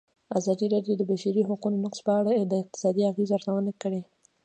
[0.39, 4.01] ازادي راډیو د د بشري حقونو نقض په اړه د اقتصادي اغېزو ارزونه کړې.